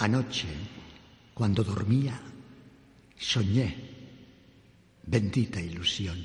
Anoche, 0.00 0.48
cuando 1.34 1.62
dormía, 1.62 2.18
soñé, 3.18 3.68
bendita 5.04 5.60
ilusión, 5.60 6.16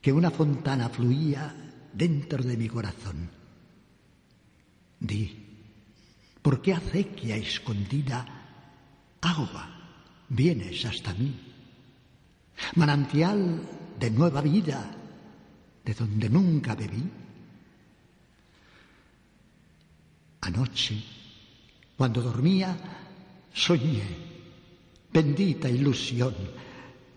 que 0.00 0.12
una 0.12 0.28
fontana 0.28 0.88
fluía 0.88 1.54
dentro 1.92 2.42
de 2.42 2.56
mi 2.56 2.66
corazón. 2.66 3.30
Di, 4.98 5.30
¿por 6.42 6.60
qué 6.60 6.74
acequia 6.74 7.36
escondida 7.36 8.26
agua 9.20 9.64
vienes 10.28 10.84
hasta 10.84 11.14
mí? 11.14 11.38
Manantial 12.74 13.62
de 14.00 14.10
nueva 14.10 14.40
vida, 14.40 14.90
de 15.84 15.94
donde 15.94 16.28
nunca 16.28 16.74
bebí. 16.74 17.04
Anoche, 20.40 21.21
cuando 21.96 22.22
dormía, 22.22 22.76
soñé, 23.52 24.02
bendita 25.12 25.68
ilusión, 25.68 26.34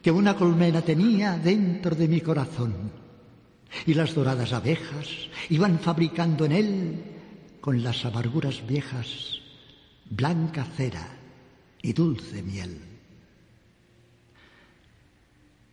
que 0.01 0.11
una 0.11 0.35
colmena 0.35 0.81
tenía 0.81 1.37
dentro 1.37 1.95
de 1.95 2.07
mi 2.07 2.21
corazón. 2.21 2.91
Y 3.85 3.93
las 3.93 4.13
doradas 4.13 4.53
abejas 4.53 5.09
iban 5.49 5.79
fabricando 5.79 6.45
en 6.45 6.51
él, 6.51 7.03
con 7.61 7.81
las 7.81 8.05
amarguras 8.05 8.65
viejas, 8.67 9.39
blanca 10.09 10.63
cera 10.63 11.07
y 11.81 11.93
dulce 11.93 12.43
miel. 12.43 12.79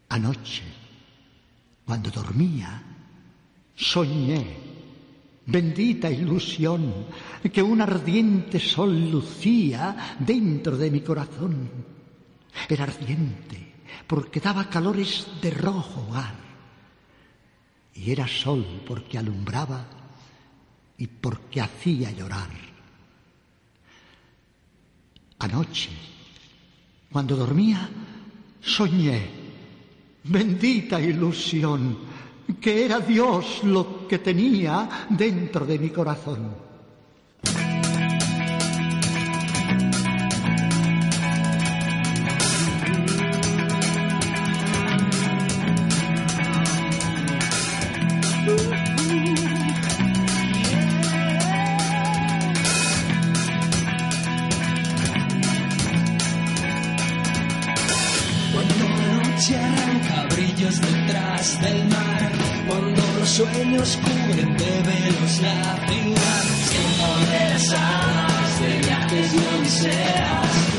Anoche, 0.09 0.63
cuando 1.85 2.11
dormía, 2.11 2.83
soñé, 3.77 4.72
bendita 5.47 6.11
ilusión, 6.11 7.07
que 7.53 7.63
un 7.63 7.81
ardiente 7.81 8.61
sol 8.61 9.11
lucía 9.11 10.17
dentro 10.19 10.77
de 10.77 10.91
mi 10.91 11.01
corazón. 11.01 11.71
Era 12.69 12.85
ardiente 12.85 13.73
porque 14.07 14.41
daba 14.41 14.69
calores 14.69 15.27
de 15.41 15.51
rojo 15.51 16.07
hogar. 16.09 16.35
Y 17.95 18.11
era 18.11 18.27
sol 18.27 18.83
porque 18.87 19.19
alumbraba 19.19 19.87
y 20.97 21.07
porque 21.07 21.61
hacía 21.61 22.11
llorar. 22.11 22.51
Anoche, 25.39 25.91
cuando 27.11 27.37
dormía, 27.37 27.89
soñé, 28.61 29.29
bendita 30.25 31.01
ilusión, 31.01 31.99
que 32.61 32.85
era 32.85 33.01
Dios 33.01 33.61
lo 33.65 34.07
que 34.09 34.19
tenía 34.19 35.07
dentro 35.11 35.65
de 35.67 35.79
mi 35.79 35.91
corazón. 35.91 36.73
Cuando 58.53 58.89
la 58.89 59.23
detrás 60.81 61.61
del 61.61 61.92
sueños 63.33 63.99
cubren 64.05 64.57
de 64.59 64.83
velos 64.83 65.41
la 65.41 65.87
ciudad, 65.87 66.21
tiempo 66.69 67.09
de 67.31 67.49
las 67.49 67.73
alas, 67.73 68.61
de 68.61 68.79
viajes 68.81 69.33
y 69.33 69.39
odiseas, 69.59 70.72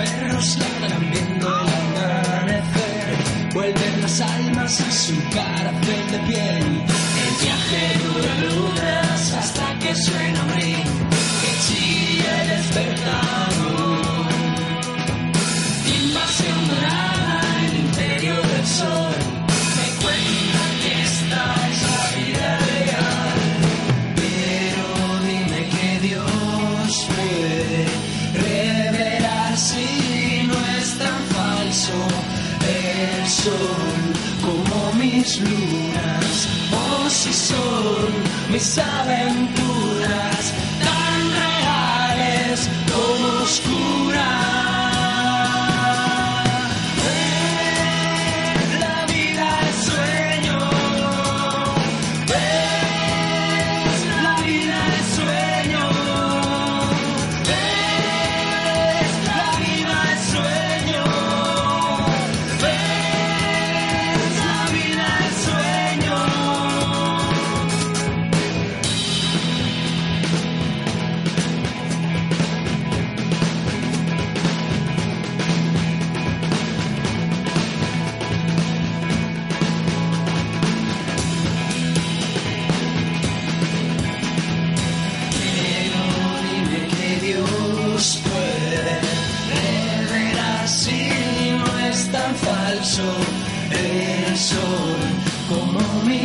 perros 0.00 0.58
ladran 0.58 1.10
viendo 1.10 1.48
el 1.48 2.10
amanecer, 2.10 3.16
vuelven 3.52 4.00
las 4.00 4.20
almas 4.20 4.80
a 4.80 4.90
su 4.90 5.14
caracol 5.30 6.02
de 6.12 6.18
piel. 6.26 6.66
El 7.24 7.32
viaje 7.42 7.82
dura 8.04 8.34
lunas 8.48 9.09
el 31.70 33.28
sol 33.28 34.02
como 34.42 34.92
mis 34.94 35.40
lunas. 35.40 36.48
O 36.72 37.08
si 37.08 37.32
son 37.32 38.10
mis 38.50 38.76
aventuras 38.78 40.52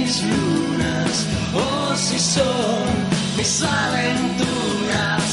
mis 0.06 0.22
lunas 0.22 1.25
o 1.54 1.96
si 1.96 2.19
son 2.19 2.86
mis 3.38 3.63
aventuras 3.63 5.24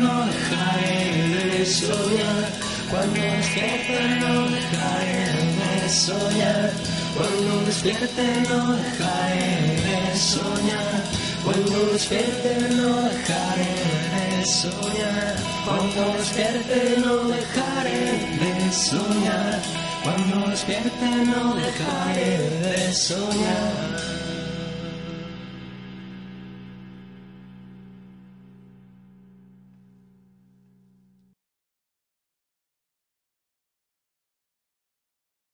no 0.00 0.26
dejaré 0.26 1.28
de 1.34 1.66
soñar. 1.66 2.44
Cuando 2.90 3.20
despierte 3.20 3.98
no 4.20 4.48
dejaré 4.48 5.22
de 5.60 5.88
soñar. 5.88 6.70
Cuando 7.16 7.66
despierte 7.66 8.26
no 8.48 8.72
dejaré 8.76 9.50
de 9.86 10.16
soñar. 10.16 11.02
Cuando 11.44 11.86
despierte 11.92 12.52
no 12.76 13.02
dejaré 13.08 13.74
de 14.14 14.46
soñar. 14.46 15.36
Cuando 15.66 16.02
despierte 16.18 16.96
no 17.04 17.14
dejaré 17.28 18.00
de 18.42 18.72
soñar. 18.72 19.60
Cuando 20.04 20.50
despierte 20.50 21.08
no 21.30 21.54
dejaré 21.54 22.30
de 22.60 22.94
soñar. 22.94 23.91